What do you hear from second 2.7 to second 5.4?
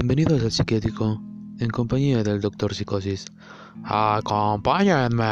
Psicosis. ¡Acompáñenme!